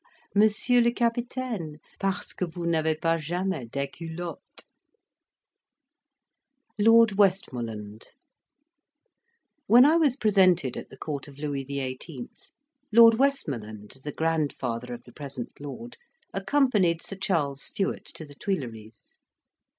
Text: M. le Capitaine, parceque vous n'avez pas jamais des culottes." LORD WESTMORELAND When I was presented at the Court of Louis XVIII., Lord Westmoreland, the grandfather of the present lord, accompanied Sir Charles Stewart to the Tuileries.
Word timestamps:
M. 0.35 0.49
le 0.81 0.89
Capitaine, 0.91 1.77
parceque 1.99 2.45
vous 2.51 2.65
n'avez 2.65 2.95
pas 2.95 3.19
jamais 3.19 3.67
des 3.67 3.87
culottes." 3.87 4.65
LORD 6.79 7.19
WESTMORELAND 7.19 8.05
When 9.67 9.85
I 9.85 9.97
was 9.97 10.15
presented 10.15 10.75
at 10.75 10.89
the 10.89 10.97
Court 10.97 11.27
of 11.27 11.37
Louis 11.37 11.65
XVIII., 11.65 12.29
Lord 12.91 13.19
Westmoreland, 13.19 13.97
the 14.03 14.11
grandfather 14.11 14.91
of 14.91 15.03
the 15.03 15.13
present 15.13 15.51
lord, 15.59 15.97
accompanied 16.33 17.03
Sir 17.03 17.17
Charles 17.17 17.61
Stewart 17.61 18.05
to 18.15 18.25
the 18.25 18.33
Tuileries. 18.33 19.03